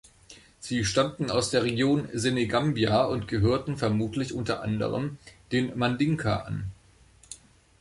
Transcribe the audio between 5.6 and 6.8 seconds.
Mandinka an.